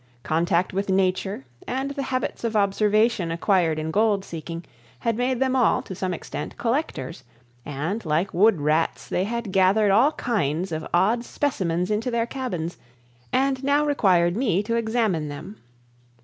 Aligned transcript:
Contact 0.23 0.73
with 0.73 0.89
Nature, 0.89 1.45
and 1.67 1.91
the 1.91 2.01
habits 2.01 2.43
of 2.43 2.55
observation 2.55 3.29
acquired 3.29 3.77
in 3.77 3.91
gold 3.91 4.25
seeking, 4.25 4.65
had 5.01 5.15
made 5.15 5.39
them 5.39 5.55
all, 5.55 5.83
to 5.83 5.93
some 5.93 6.11
extent, 6.11 6.57
collectors, 6.57 7.23
and, 7.67 8.03
like 8.03 8.33
wood 8.33 8.59
rats, 8.61 9.07
they 9.07 9.25
had 9.25 9.51
gathered 9.51 9.91
all 9.91 10.13
kinds 10.13 10.71
of 10.71 10.87
odd 10.91 11.23
specimens 11.23 11.91
into 11.91 12.09
their 12.09 12.25
cabins, 12.25 12.79
and 13.31 13.63
now 13.63 13.85
required 13.85 14.35
me 14.35 14.63
to 14.63 14.73
examine 14.75 15.27
them. 15.27 15.57